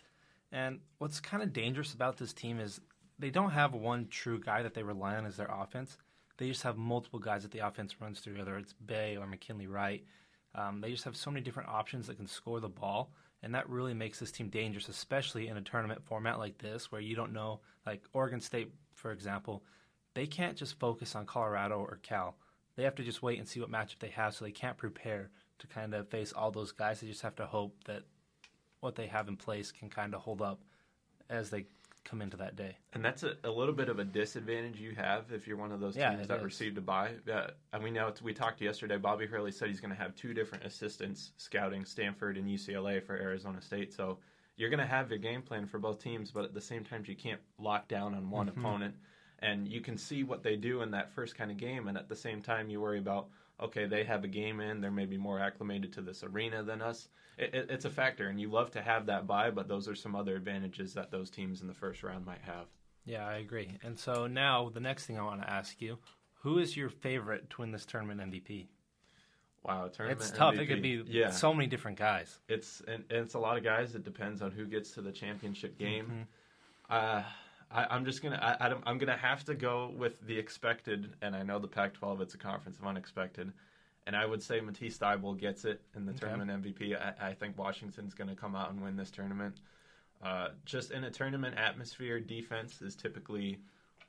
And 0.52 0.82
what's 0.98 1.20
kind 1.20 1.42
of 1.42 1.54
dangerous 1.54 1.94
about 1.94 2.18
this 2.18 2.34
team 2.34 2.60
is 2.60 2.82
they 3.18 3.30
don't 3.30 3.52
have 3.52 3.74
one 3.74 4.08
true 4.10 4.40
guy 4.40 4.62
that 4.64 4.74
they 4.74 4.84
rely 4.84 5.16
on 5.16 5.26
as 5.26 5.38
their 5.38 5.48
offense. 5.50 5.98
They 6.38 6.48
just 6.50 6.64
have 6.64 6.78
multiple 6.78 7.20
guys 7.20 7.44
that 7.44 7.52
the 7.52 7.60
offense 7.60 8.02
runs 8.02 8.20
through, 8.20 8.38
whether 8.38 8.58
it's 8.58 8.74
Bey 8.74 9.16
or 9.16 9.28
McKinley 9.28 9.68
Wright. 9.68 10.04
Um, 10.56 10.82
they 10.82 10.92
just 10.92 11.06
have 11.06 11.16
so 11.16 11.32
many 11.32 11.44
different 11.44 11.70
options 11.70 12.08
that 12.08 12.18
can 12.18 12.28
score 12.28 12.60
the 12.60 12.70
ball, 12.70 13.12
and 13.42 13.56
that 13.56 13.70
really 13.70 13.94
makes 13.94 14.20
this 14.20 14.32
team 14.32 14.50
dangerous, 14.50 14.90
especially 14.90 15.48
in 15.48 15.58
a 15.58 15.62
tournament 15.62 16.04
format 16.04 16.40
like 16.40 16.58
this, 16.58 16.92
where 16.92 17.02
you 17.02 17.16
don't 17.16 17.34
know, 17.34 17.62
like 17.86 18.04
Oregon 18.14 18.42
State, 18.42 18.72
for 18.94 19.12
example, 19.12 19.64
they 20.14 20.28
can't 20.28 20.58
just 20.58 20.80
focus 20.80 21.16
on 21.16 21.26
Colorado 21.26 21.80
or 21.80 22.00
Cal. 22.04 22.36
They 22.76 22.84
have 22.84 22.96
to 22.96 23.04
just 23.04 23.22
wait 23.22 23.40
and 23.40 23.48
see 23.48 23.60
what 23.60 23.72
matchup 23.72 24.00
they 24.00 24.10
have, 24.10 24.34
so 24.34 24.46
they 24.46 24.52
can't 24.52 24.78
prepare 24.78 25.30
to 25.60 25.68
kind 25.68 25.94
of 25.94 26.10
face 26.10 26.34
all 26.34 26.52
those 26.52 26.72
guys. 26.72 27.00
They 27.00 27.08
just 27.08 27.22
have 27.22 27.36
to 27.36 27.46
hope 27.46 27.76
that 27.86 28.04
what 28.82 28.96
they 28.96 29.08
have 29.08 29.28
in 29.28 29.38
place 29.38 29.72
can 29.72 29.90
kind 29.90 30.14
of 30.14 30.22
hold 30.22 30.42
up 30.42 30.62
as 31.30 31.50
they 31.50 31.66
come 32.04 32.22
into 32.22 32.38
that 32.38 32.56
day. 32.56 32.78
And 32.94 33.04
that's 33.04 33.24
a, 33.24 33.34
a 33.44 33.50
little 33.52 33.74
bit 33.74 33.90
of 33.90 34.00
a 34.00 34.04
disadvantage 34.04 34.80
you 34.80 34.94
have 34.96 35.32
if 35.32 35.48
you're 35.48 35.58
one 35.58 35.72
of 35.72 35.80
those 35.80 35.96
Yeah, 35.96 36.16
teams 36.16 36.28
that 36.28 36.40
is. 36.40 36.44
received 36.44 36.78
a 36.78 36.82
buy. 36.82 37.12
Uh, 37.32 37.48
and 37.74 37.84
we 37.84 37.92
know 37.92 38.08
it's, 38.08 38.22
we 38.22 38.34
talked 38.34 38.62
yesterday. 38.62 38.98
Bobby 38.98 39.26
Hurley 39.26 39.52
said 39.52 39.70
he's 39.70 39.80
going 39.80 39.92
to 39.96 40.02
have 40.02 40.16
two 40.16 40.34
different 40.34 40.66
assistants 40.66 41.32
scouting 41.38 41.86
Stanford 41.86 42.38
and 42.38 42.48
UCLA 42.48 43.04
for 43.04 43.16
Arizona 43.16 43.62
State. 43.62 43.94
So 43.94 44.18
you're 44.58 44.70
going 44.70 44.80
to 44.80 44.86
have 44.86 45.10
your 45.10 45.20
game 45.20 45.42
plan 45.42 45.66
for 45.66 45.80
both 45.80 46.00
teams, 46.00 46.32
but 46.32 46.44
at 46.44 46.54
the 46.54 46.62
same 46.62 46.84
time, 46.84 47.04
you 47.06 47.16
can't 47.16 47.40
lock 47.58 47.88
down 47.88 48.14
on 48.16 48.30
one 48.30 48.50
opponent. 48.50 48.96
And 49.40 49.68
you 49.68 49.82
can 49.82 49.98
see 49.98 50.24
what 50.24 50.44
they 50.44 50.56
do 50.56 50.84
in 50.84 50.92
that 50.92 51.12
first 51.12 51.36
kind 51.36 51.50
of 51.50 51.58
game, 51.58 51.88
and 51.88 51.98
at 51.98 52.08
the 52.08 52.16
same 52.16 52.42
time, 52.44 52.70
you 52.70 52.80
worry 52.80 53.00
about 53.00 53.30
okay, 53.62 53.86
they 53.86 54.04
have 54.04 54.24
a 54.24 54.28
game 54.28 54.60
in, 54.60 54.82
they're 54.82 54.92
maybe 54.92 55.18
more 55.18 55.40
acclimated 55.40 55.94
to 55.94 56.02
this 56.02 56.24
arena 56.24 56.64
than 56.64 56.82
us. 56.82 57.10
It, 57.38 57.54
it, 57.54 57.68
it's 57.70 57.86
a 57.86 57.90
factor, 57.90 58.28
and 58.28 58.40
you 58.40 58.50
love 58.50 58.72
to 58.72 58.82
have 58.82 59.06
that 59.08 59.28
bye, 59.28 59.52
but 59.52 59.68
those 59.68 59.88
are 59.88 59.96
some 59.96 60.16
other 60.16 60.36
advantages 60.36 60.94
that 60.94 61.12
those 61.12 61.30
teams 61.30 61.62
in 61.62 61.68
the 61.68 61.74
first 61.74 62.04
round 62.04 62.26
might 62.26 62.42
have. 62.42 62.66
Yeah, 63.06 63.26
I 63.28 63.38
agree. 63.38 63.78
And 63.84 63.98
so 63.98 64.28
now 64.28 64.70
the 64.70 64.80
next 64.80 65.06
thing 65.06 65.18
I 65.18 65.24
want 65.24 65.42
to 65.42 65.50
ask 65.50 65.82
you, 65.82 65.98
who 66.42 66.60
is 66.60 66.76
your 66.76 66.90
favorite 66.90 67.50
to 67.52 67.62
win 67.62 67.72
this 67.72 67.86
tournament 67.86 68.20
MVP? 68.22 68.68
Wow, 69.64 69.88
tournament 69.88 70.22
It's 70.22 70.32
tough. 70.32 70.56
MVP. 70.56 70.62
It 70.62 70.68
could 70.68 70.82
be 70.82 71.04
yeah. 71.08 71.30
so 71.30 71.54
many 71.54 71.68
different 71.68 71.98
guys. 71.98 72.40
it's 72.48 72.82
and, 72.88 73.04
and 73.10 73.20
it's 73.20 73.36
a 73.36 73.40
lot 73.40 73.58
of 73.58 73.64
guys. 73.64 73.94
It 73.96 74.04
depends 74.04 74.42
on 74.42 74.52
who 74.52 74.66
gets 74.66 74.92
to 74.92 75.02
the 75.02 75.12
championship 75.12 75.78
game. 75.78 76.06
Mm-hmm. 76.06 77.18
Uh, 77.20 77.24
I, 77.74 77.88
I'm 77.90 78.06
just 78.06 78.22
gonna 78.22 78.40
I, 78.60 78.74
I'm 78.90 78.98
gonna 78.98 79.18
have 79.18 79.44
to 79.46 79.56
go 79.56 79.94
with 79.96 80.26
the 80.26 80.38
expected, 80.38 81.14
and 81.22 81.36
I 81.36 81.44
know 81.44 81.60
the 81.60 81.68
Pac-12 81.68 82.22
it's 82.22 82.34
a 82.34 82.38
conference 82.38 82.78
of 82.80 82.86
unexpected, 82.86 83.52
and 84.08 84.16
I 84.16 84.26
would 84.26 84.44
say 84.44 84.60
Matisse 84.62 84.98
Thybulle 84.98 85.38
gets 85.40 85.66
it 85.66 85.82
in 85.96 86.06
the 86.06 86.12
Okay. 86.12 86.20
tournament 86.22 86.64
MVP. 86.64 86.96
I, 86.96 87.30
I 87.30 87.34
think 87.34 87.58
Washington's 87.58 88.14
gonna 88.14 88.36
come 88.36 88.56
out 88.56 88.72
and 88.72 88.82
win 88.82 88.96
this 88.96 89.12
tournament. 89.12 89.60
Uh, 90.22 90.50
just 90.66 90.92
in 90.92 91.04
a 91.06 91.12
tournament 91.12 91.58
atmosphere, 91.58 92.20
defense 92.20 92.82
is 92.82 92.96
typically 92.96 93.60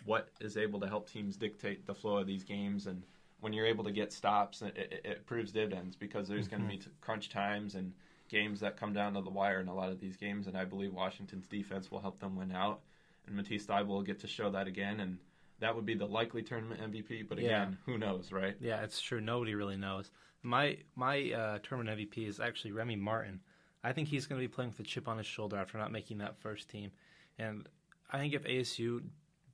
what 0.05 0.29
is 0.41 0.57
able 0.57 0.81
to 0.81 0.87
help 0.87 1.09
teams 1.09 1.37
dictate 1.37 1.87
the 1.87 1.95
flow 1.95 2.19
of 2.19 2.27
these 2.27 2.45
games. 2.45 2.87
And 2.87 3.03
when 3.41 3.53
you're 3.53 3.67
able 3.67 3.85
to 3.85 3.93
get 3.93 4.13
stops, 4.13 4.61
it, 4.61 4.77
it, 4.77 5.01
it 5.05 5.27
proves 5.27 5.53
dividends 5.53 5.97
because 5.97 6.29
there's 6.29 6.49
going 6.49 6.63
to 6.63 6.69
be 6.69 6.77
t- 6.77 6.91
crunch 7.01 7.31
times 7.31 7.77
and 7.77 7.93
games 8.29 8.61
that 8.61 8.77
come 8.77 8.93
down 8.93 9.15
to 9.15 9.23
the 9.23 9.31
wire 9.31 9.61
in 9.61 9.69
a 9.69 9.75
lot 9.75 9.91
of 9.91 10.01
these 10.01 10.17
games. 10.17 10.49
And 10.49 10.57
I 10.57 10.65
believe 10.65 10.93
Washington's 10.93 11.47
defense 11.47 11.91
will 11.91 12.01
help 12.01 12.19
them 12.19 12.37
win 12.37 12.53
out. 12.53 12.81
And 13.27 13.37
Matisse 13.37 13.67
Thybulle 13.67 13.87
will 13.87 14.03
get 14.03 14.21
to 14.21 14.27
show 14.27 14.51
that 14.51 14.67
again. 14.67 15.01
And 15.01 15.19
that 15.61 15.75
would 15.77 15.87
be 15.87 15.95
the 15.95 16.07
likely 16.07 16.43
tournament 16.43 16.81
MVP. 16.81 17.29
But 17.29 17.39
Yeah. 17.39 17.63
again, 17.63 17.79
who 17.87 17.99
knows, 17.99 18.33
right? 18.33 18.57
Yeah, 18.61 18.83
it's 18.83 19.01
true. 19.01 19.21
Nobody 19.21 19.55
really 19.55 19.77
knows. 19.77 20.11
My 20.43 20.79
my 20.97 21.31
uh, 21.33 21.59
tournament 21.63 21.99
MVP 21.99 22.27
is 22.27 22.41
actually 22.41 22.73
Remy 22.73 22.97
Martin. 22.97 23.41
I 23.85 23.93
think 23.93 24.09
he's 24.09 24.27
going 24.27 24.41
to 24.41 24.47
be 24.47 24.53
playing 24.53 24.71
with 24.71 24.81
a 24.81 24.85
chip 24.85 25.09
on 25.09 25.19
his 25.19 25.27
shoulder 25.27 25.57
after 25.57 25.79
not 25.79 25.93
making 25.93 26.19
that 26.19 26.39
first 26.41 26.69
team. 26.69 26.91
And 27.39 27.69
I 28.11 28.19
think 28.19 28.35
if 28.35 28.45
ASU 28.45 29.03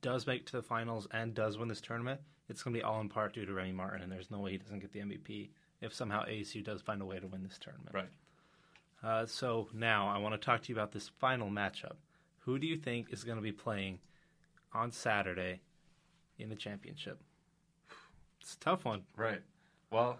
does 0.01 0.27
make 0.27 0.45
to 0.47 0.51
the 0.53 0.61
finals 0.61 1.07
and 1.11 1.33
does 1.33 1.57
win 1.57 1.67
this 1.67 1.81
tournament, 1.81 2.21
it's 2.47 2.63
going 2.63 2.73
to 2.73 2.79
be 2.79 2.83
all 2.83 3.01
in 3.01 3.09
part 3.09 3.33
due 3.33 3.45
to 3.45 3.53
Remy 3.53 3.73
Martin. 3.73 4.01
And 4.01 4.11
there's 4.11 4.31
no 4.31 4.39
way 4.39 4.51
he 4.51 4.57
doesn't 4.57 4.79
get 4.79 4.91
the 4.93 4.99
MVP 4.99 5.49
if 5.81 5.93
somehow 5.93 6.25
ASU 6.25 6.63
does 6.63 6.81
find 6.81 7.01
a 7.01 7.05
way 7.05 7.19
to 7.19 7.27
win 7.27 7.43
this 7.43 7.57
tournament. 7.59 7.93
Right. 7.93 8.09
Uh, 9.01 9.25
so 9.25 9.67
now 9.73 10.07
I 10.09 10.17
want 10.17 10.33
to 10.33 10.43
talk 10.45 10.61
to 10.63 10.69
you 10.69 10.75
about 10.75 10.91
this 10.91 11.09
final 11.19 11.49
matchup. 11.49 11.95
Who 12.39 12.57
do 12.59 12.67
you 12.67 12.77
think 12.77 13.11
is 13.11 13.23
going 13.23 13.37
to 13.37 13.41
be 13.41 13.51
playing 13.51 13.99
on 14.73 14.91
Saturday 14.91 15.61
in 16.37 16.49
the 16.49 16.55
championship? 16.55 17.19
It's 18.41 18.55
a 18.55 18.59
tough 18.59 18.85
one. 18.85 19.03
Right. 19.17 19.41
Well, 19.91 20.17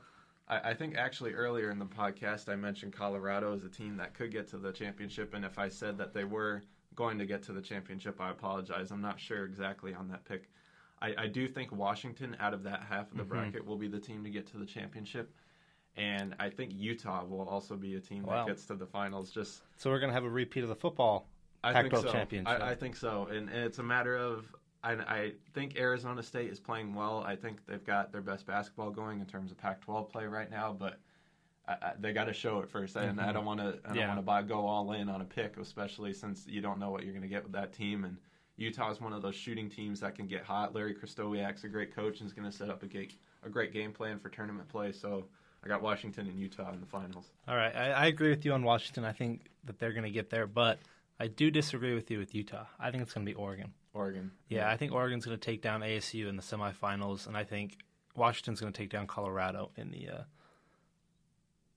I, 0.48 0.72
I 0.72 0.74
think 0.74 0.96
actually 0.98 1.34
earlier 1.34 1.72
in 1.72 1.80
the 1.80 1.86
podcast 1.86 2.50
I 2.50 2.56
mentioned 2.56 2.94
Colorado 2.94 3.54
as 3.54 3.64
a 3.64 3.70
team 3.70 3.98
that 3.98 4.14
could 4.14 4.32
get 4.32 4.48
to 4.50 4.58
the 4.58 4.72
championship, 4.72 5.34
and 5.34 5.46
if 5.46 5.58
I 5.58 5.70
said 5.70 5.98
that 5.98 6.14
they 6.14 6.26
were 6.26 6.64
going 6.96 7.18
to 7.20 7.26
get 7.26 7.42
to 7.44 7.54
the 7.54 7.62
championship, 7.62 8.20
I 8.20 8.32
apologize. 8.32 8.92
I'm 8.92 9.02
not 9.02 9.20
sure 9.20 9.46
exactly 9.46 9.94
on 9.94 10.08
that 10.10 10.26
pick. 10.26 10.50
I, 11.02 11.14
I 11.18 11.28
do 11.28 11.48
think 11.48 11.72
Washington, 11.72 12.36
out 12.42 12.54
of 12.54 12.64
that 12.64 12.84
half 12.90 13.10
of 13.12 13.18
the 13.18 13.24
Mhm. 13.24 13.30
bracket, 13.30 13.66
will 13.66 13.78
be 13.78 13.88
the 13.88 14.00
team 14.00 14.24
to 14.26 14.30
get 14.30 14.46
to 14.48 14.58
the 14.58 14.66
championship. 14.66 15.34
And 15.96 16.36
I 16.40 16.50
think 16.50 16.74
Utah 16.74 17.24
will 17.24 17.48
also 17.48 17.78
be 17.78 17.96
a 17.96 18.02
team 18.02 18.24
Wow. 18.24 18.46
that 18.46 18.48
gets 18.52 18.66
to 18.66 18.76
the 18.76 18.86
finals. 18.86 19.32
Just 19.32 19.64
So 19.78 19.90
we're 19.90 20.00
going 20.00 20.10
to 20.10 20.14
have 20.14 20.26
a 20.26 20.30
repeat 20.30 20.64
of 20.64 20.70
the 20.70 20.76
football. 20.76 21.30
I 21.64 21.74
Pac-12 21.74 21.90
think 21.92 22.04
so. 22.04 22.12
championship. 22.12 22.62
I, 22.62 22.72
I 22.72 22.76
think 22.76 22.96
so, 22.96 23.28
and, 23.32 23.50
and 23.50 23.64
it's 23.64 23.80
a 23.80 23.84
matter 23.84 24.16
of. 24.16 24.46
I, 24.82 24.94
I 24.94 25.32
think 25.54 25.78
Arizona 25.78 26.24
State 26.24 26.50
is 26.50 26.60
playing 26.60 26.94
well. 26.96 27.22
I 27.28 27.36
think 27.36 27.66
they've 27.68 27.84
got 27.84 28.14
their 28.14 28.22
best 28.22 28.48
basketball 28.48 28.92
going 28.92 29.20
in 29.20 29.26
terms 29.26 29.52
of 29.52 29.58
Pac-12 29.58 30.10
play 30.10 30.26
right 30.26 30.50
now, 30.50 30.72
but 30.72 31.00
I, 31.68 31.74
I, 31.74 31.92
they 32.00 32.14
got 32.14 32.26
to 32.26 32.34
show 32.34 32.60
it 32.60 32.70
first. 32.70 32.96
And 32.96 33.20
I 33.20 33.26
Mhm. 33.26 33.34
don't 33.34 33.46
want 33.46 33.60
to. 33.60 33.78
I 33.84 33.88
don't 33.90 33.98
Yeah. 33.98 34.16
want 34.16 34.26
to 34.26 34.44
go 34.48 34.66
all 34.66 34.94
in 34.94 35.10
on 35.10 35.20
a 35.20 35.26
pick, 35.26 35.58
especially 35.58 36.14
since 36.14 36.48
you 36.48 36.62
don't 36.62 36.80
know 36.80 36.92
what 36.92 37.04
you're 37.04 37.12
going 37.12 37.24
to 37.24 37.28
get 37.28 37.44
with 37.44 37.52
that 37.52 37.74
team. 37.74 38.06
And 38.06 38.16
Utah 38.56 38.90
is 38.90 39.02
one 39.02 39.12
of 39.12 39.22
those 39.22 39.36
shooting 39.36 39.70
teams 39.70 40.00
that 40.00 40.16
can 40.16 40.28
get 40.28 40.44
hot. 40.46 40.74
Larry 40.74 40.94
Krystkowiak's 40.96 41.66
a 41.66 41.68
great 41.68 41.94
coach 41.94 42.22
and 42.22 42.28
is 42.28 42.34
going 42.34 42.50
to 42.50 42.58
set 42.58 42.70
up 42.70 42.82
a 42.82 42.88
great, 42.88 43.16
a 43.44 43.50
great 43.50 43.74
game 43.74 43.92
plan 43.92 44.18
for 44.18 44.30
tournament 44.30 44.70
play. 44.70 44.94
So 44.94 45.26
I 45.62 45.68
got 45.68 45.82
Washington 45.82 46.26
and 46.28 46.40
Utah 46.40 46.72
in 46.72 46.80
the 46.80 46.86
finals. 46.88 47.32
All 47.50 47.56
right, 47.58 47.76
I, 47.76 47.92
I 47.92 48.06
agree 48.06 48.30
with 48.30 48.46
you 48.46 48.54
on 48.54 48.64
Washington. 48.64 49.04
I 49.04 49.12
think 49.12 49.48
that 49.66 49.78
they're 49.78 49.92
going 49.92 50.06
to 50.06 50.10
get 50.10 50.30
there, 50.30 50.48
but 50.48 50.80
I 51.20 51.28
do 51.28 51.52
disagree 51.52 51.94
with 51.94 52.10
you 52.10 52.18
with 52.18 52.34
Utah. 52.34 52.66
I 52.80 52.92
think 52.92 53.04
it's 53.04 53.14
going 53.14 53.26
to 53.26 53.32
be 53.32 53.36
Oregon. 53.36 53.74
Oregon. 53.94 54.32
Yeah, 54.48 54.70
I 54.70 54.78
think 54.78 54.94
Oregon's 54.94 55.26
going 55.26 55.38
to 55.38 55.46
take 55.46 55.62
down 55.62 55.82
ASU 55.82 56.28
in 56.30 56.38
the 56.38 56.42
semifinals, 56.42 57.28
and 57.28 57.36
I 57.36 57.44
think 57.44 57.78
Washington's 58.16 58.62
going 58.62 58.72
to 58.72 58.78
take 58.78 58.90
down 58.90 59.08
Colorado 59.08 59.72
in 59.76 59.92
the 59.92 60.10
uh, 60.10 60.22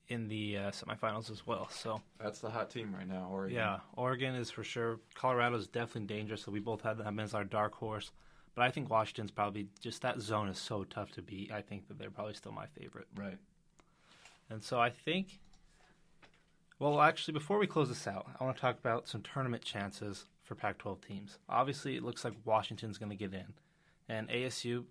in 0.08 0.28
the 0.28 0.58
uh, 0.58 0.70
semifinals 0.70 1.30
as 1.30 1.46
well. 1.46 1.68
So 1.70 2.00
that's 2.20 2.40
the 2.40 2.50
hot 2.50 2.70
team 2.70 2.94
right 2.96 3.08
now. 3.08 3.28
Oregon. 3.32 3.56
Yeah, 3.56 3.78
Oregon 3.96 4.34
is 4.34 4.50
for 4.50 4.62
sure. 4.62 5.00
Colorado 5.14 5.56
is 5.56 5.66
definitely 5.66 6.14
dangerous. 6.14 6.42
So 6.42 6.52
we 6.52 6.60
both 6.60 6.82
had 6.82 6.98
them 6.98 7.18
as 7.18 7.34
our 7.34 7.44
dark 7.44 7.74
horse. 7.74 8.12
But 8.54 8.62
I 8.62 8.70
think 8.70 8.90
Washington's 8.90 9.30
probably 9.30 9.68
just 9.80 10.02
that 10.02 10.20
zone 10.20 10.48
is 10.48 10.58
so 10.58 10.84
tough 10.84 11.10
to 11.12 11.22
beat. 11.22 11.50
I 11.50 11.62
think 11.62 11.88
that 11.88 11.98
they're 11.98 12.10
probably 12.10 12.34
still 12.34 12.52
my 12.52 12.66
favorite. 12.66 13.06
Right. 13.16 13.38
And 14.50 14.62
so 14.62 14.78
I 14.78 14.90
think. 14.90 15.40
Well, 16.82 17.00
actually, 17.00 17.34
before 17.34 17.60
we 17.60 17.68
close 17.68 17.88
this 17.88 18.08
out, 18.08 18.26
I 18.40 18.42
want 18.42 18.56
to 18.56 18.60
talk 18.60 18.76
about 18.76 19.06
some 19.06 19.22
tournament 19.22 19.62
chances 19.62 20.26
for 20.42 20.56
Pac-12 20.56 21.06
teams. 21.06 21.38
Obviously, 21.48 21.94
it 21.94 22.02
looks 22.02 22.24
like 22.24 22.34
Washington's 22.44 22.98
going 22.98 23.10
to 23.10 23.14
get 23.14 23.32
in, 23.32 23.54
and 24.08 24.28
ASU 24.28 24.82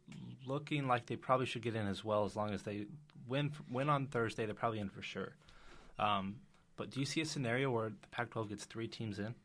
looking 0.48 0.88
like 0.88 1.08
they 1.08 1.18
probably 1.18 1.46
should 1.46 1.64
get 1.64 1.76
in 1.76 1.86
as 1.88 2.02
well, 2.02 2.24
as 2.24 2.34
long 2.38 2.54
as 2.54 2.64
they 2.64 2.86
win 3.28 3.52
win 3.70 3.90
on 3.90 4.08
Thursday. 4.08 4.46
They're 4.46 4.56
probably 4.56 4.80
in 4.80 4.88
for 4.88 5.02
sure. 5.02 5.34
Um, 6.00 6.38
but 6.78 6.92
do 6.92 7.02
you 7.02 7.06
see 7.06 7.20
a 7.20 7.26
scenario 7.26 7.70
where 7.70 7.90
the 7.90 8.08
Pac-12 8.10 8.48
gets 8.48 8.64
three 8.64 8.88
teams 8.88 9.20
in? 9.20 9.36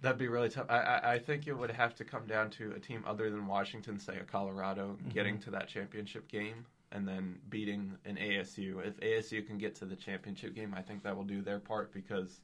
That'd 0.00 0.16
be 0.16 0.28
really 0.28 0.48
tough. 0.48 0.64
I, 0.70 0.78
I, 0.78 1.12
I 1.12 1.18
think 1.18 1.46
it 1.46 1.52
would 1.52 1.72
have 1.72 1.94
to 1.96 2.04
come 2.04 2.26
down 2.26 2.48
to 2.52 2.72
a 2.72 2.78
team 2.80 3.04
other 3.06 3.28
than 3.28 3.46
Washington, 3.46 4.00
say 4.00 4.16
a 4.16 4.24
Colorado, 4.24 4.96
mm-hmm. 4.98 5.10
getting 5.10 5.38
to 5.40 5.50
that 5.50 5.68
championship 5.68 6.26
game 6.26 6.64
and 6.92 7.06
then 7.06 7.36
beating 7.50 7.92
an 8.04 8.16
ASU. 8.16 8.84
If 8.86 8.98
ASU 9.00 9.46
can 9.46 9.58
get 9.58 9.74
to 9.76 9.84
the 9.84 9.96
championship 9.96 10.54
game, 10.54 10.74
I 10.76 10.82
think 10.82 11.02
that 11.02 11.16
will 11.16 11.24
do 11.24 11.42
their 11.42 11.58
part 11.58 11.92
because 11.92 12.40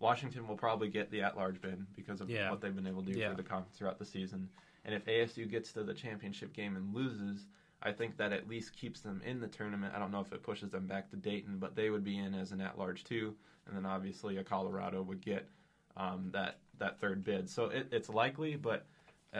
Washington 0.00 0.46
will 0.48 0.56
probably 0.56 0.88
get 0.88 1.10
the 1.10 1.22
at-large 1.22 1.60
bid 1.60 1.84
because 1.94 2.20
of 2.20 2.30
yeah. 2.30 2.50
what 2.50 2.60
they've 2.60 2.74
been 2.74 2.86
able 2.86 3.02
to 3.02 3.12
do 3.12 3.18
yeah. 3.18 3.30
for 3.30 3.36
the 3.36 3.42
conference 3.42 3.76
throughout 3.76 3.98
the 3.98 4.04
season. 4.04 4.48
And 4.84 4.94
if 4.94 5.04
ASU 5.06 5.48
gets 5.48 5.72
to 5.74 5.84
the 5.84 5.94
championship 5.94 6.52
game 6.52 6.76
and 6.76 6.94
loses, 6.94 7.46
I 7.82 7.92
think 7.92 8.16
that 8.16 8.32
at 8.32 8.48
least 8.48 8.76
keeps 8.76 9.00
them 9.00 9.20
in 9.24 9.40
the 9.40 9.48
tournament. 9.48 9.92
I 9.94 9.98
don't 9.98 10.10
know 10.10 10.20
if 10.20 10.32
it 10.32 10.42
pushes 10.42 10.70
them 10.70 10.86
back 10.86 11.10
to 11.10 11.16
Dayton, 11.16 11.58
but 11.58 11.76
they 11.76 11.90
would 11.90 12.04
be 12.04 12.18
in 12.18 12.34
as 12.34 12.52
an 12.52 12.60
at-large 12.60 13.04
too. 13.04 13.34
And 13.66 13.76
then 13.76 13.86
obviously 13.86 14.38
a 14.38 14.44
Colorado 14.44 15.02
would 15.02 15.20
get 15.20 15.48
um, 15.96 16.30
that 16.32 16.58
that 16.78 16.98
third 16.98 17.22
bid. 17.22 17.48
So 17.48 17.66
it, 17.66 17.88
it's 17.92 18.08
likely, 18.08 18.56
but 18.56 18.86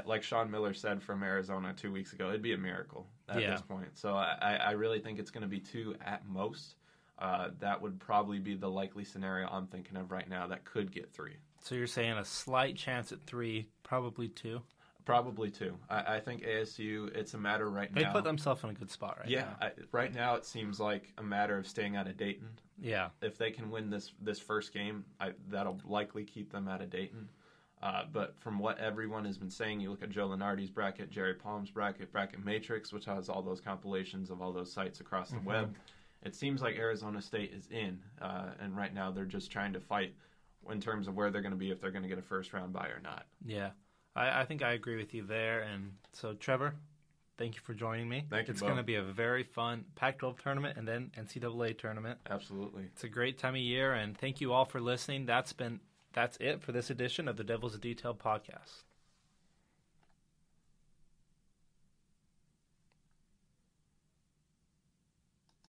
like 0.04 0.22
Sean 0.22 0.50
Miller 0.50 0.74
said 0.74 1.02
from 1.02 1.22
Arizona 1.22 1.74
two 1.76 1.92
weeks 1.92 2.12
ago, 2.12 2.28
it'd 2.28 2.42
be 2.42 2.54
a 2.54 2.58
miracle 2.58 3.06
at 3.28 3.40
yeah. 3.40 3.50
this 3.50 3.60
point. 3.60 3.90
So 3.94 4.14
I, 4.14 4.58
I 4.60 4.70
really 4.72 5.00
think 5.00 5.18
it's 5.18 5.30
going 5.30 5.42
to 5.42 5.48
be 5.48 5.60
two 5.60 5.94
at 6.04 6.26
most. 6.26 6.76
Uh, 7.18 7.50
that 7.60 7.80
would 7.80 8.00
probably 8.00 8.38
be 8.38 8.54
the 8.54 8.68
likely 8.68 9.04
scenario 9.04 9.46
I'm 9.48 9.66
thinking 9.66 9.96
of 9.96 10.10
right 10.10 10.28
now 10.28 10.46
that 10.48 10.64
could 10.64 10.90
get 10.90 11.12
three. 11.12 11.36
So 11.62 11.74
you're 11.74 11.86
saying 11.86 12.12
a 12.14 12.24
slight 12.24 12.76
chance 12.76 13.12
at 13.12 13.22
three, 13.22 13.68
probably 13.84 14.28
two? 14.28 14.62
Probably 15.04 15.50
two. 15.50 15.76
I, 15.90 16.16
I 16.16 16.20
think 16.20 16.42
ASU, 16.42 17.14
it's 17.14 17.34
a 17.34 17.38
matter 17.38 17.68
right 17.70 17.92
they 17.92 18.02
now. 18.02 18.08
They 18.08 18.12
put 18.12 18.24
themselves 18.24 18.64
in 18.64 18.70
a 18.70 18.74
good 18.74 18.90
spot 18.90 19.18
right 19.20 19.28
yeah, 19.28 19.40
now. 19.40 19.56
Yeah, 19.60 19.84
right 19.92 20.12
now 20.12 20.34
it 20.34 20.44
seems 20.44 20.80
like 20.80 21.12
a 21.18 21.22
matter 21.22 21.58
of 21.58 21.66
staying 21.66 21.96
out 21.96 22.08
of 22.08 22.16
Dayton. 22.16 22.48
Yeah. 22.80 23.08
If 23.20 23.36
they 23.36 23.50
can 23.50 23.70
win 23.70 23.90
this 23.90 24.12
this 24.20 24.38
first 24.38 24.72
game, 24.72 25.04
I, 25.20 25.32
that'll 25.48 25.80
likely 25.84 26.24
keep 26.24 26.50
them 26.50 26.66
out 26.66 26.80
of 26.80 26.90
Dayton. 26.90 27.28
Uh, 27.82 28.04
but 28.12 28.36
from 28.38 28.60
what 28.60 28.78
everyone 28.78 29.24
has 29.24 29.36
been 29.36 29.50
saying, 29.50 29.80
you 29.80 29.90
look 29.90 30.02
at 30.02 30.10
Joe 30.10 30.28
Lunardi's 30.28 30.70
bracket, 30.70 31.10
Jerry 31.10 31.34
Palm's 31.34 31.70
bracket, 31.70 32.12
Bracket 32.12 32.44
Matrix, 32.44 32.92
which 32.92 33.04
has 33.06 33.28
all 33.28 33.42
those 33.42 33.60
compilations 33.60 34.30
of 34.30 34.40
all 34.40 34.52
those 34.52 34.72
sites 34.72 35.00
across 35.00 35.30
the 35.30 35.36
mm-hmm. 35.36 35.48
web. 35.48 35.74
It 36.24 36.36
seems 36.36 36.62
like 36.62 36.76
Arizona 36.76 37.20
State 37.20 37.52
is 37.52 37.66
in, 37.72 37.98
uh, 38.20 38.50
and 38.60 38.76
right 38.76 38.94
now 38.94 39.10
they're 39.10 39.24
just 39.24 39.50
trying 39.50 39.72
to 39.72 39.80
fight 39.80 40.14
in 40.70 40.80
terms 40.80 41.08
of 41.08 41.16
where 41.16 41.30
they're 41.32 41.42
going 41.42 41.52
to 41.52 41.58
be 41.58 41.72
if 41.72 41.80
they're 41.80 41.90
going 41.90 42.04
to 42.04 42.08
get 42.08 42.18
a 42.18 42.22
first 42.22 42.52
round 42.52 42.72
bye 42.72 42.86
or 42.86 43.00
not. 43.02 43.26
Yeah. 43.44 43.70
I, 44.14 44.42
I 44.42 44.44
think 44.44 44.62
I 44.62 44.74
agree 44.74 44.96
with 44.96 45.12
you 45.12 45.24
there. 45.24 45.62
And 45.62 45.94
so, 46.12 46.34
Trevor, 46.34 46.74
thank 47.36 47.56
you 47.56 47.60
for 47.62 47.74
joining 47.74 48.08
me. 48.08 48.26
Thank 48.30 48.46
you. 48.46 48.52
It's 48.52 48.60
going 48.60 48.76
to 48.76 48.84
be 48.84 48.94
a 48.94 49.02
very 49.02 49.42
fun 49.42 49.84
Pac-12 49.96 50.38
tournament 50.40 50.76
and 50.76 50.86
then 50.86 51.10
NCAA 51.18 51.76
tournament. 51.78 52.20
Absolutely. 52.30 52.84
It's 52.84 53.02
a 53.02 53.08
great 53.08 53.38
time 53.38 53.54
of 53.54 53.60
year, 53.60 53.94
and 53.94 54.16
thank 54.16 54.40
you 54.40 54.52
all 54.52 54.64
for 54.64 54.80
listening. 54.80 55.26
That's 55.26 55.52
been 55.52 55.80
that's 56.12 56.36
it 56.38 56.62
for 56.62 56.72
this 56.72 56.90
edition 56.90 57.28
of 57.28 57.36
the 57.36 57.44
Devils 57.44 57.78
Detail 57.78 58.14
podcast. 58.14 58.84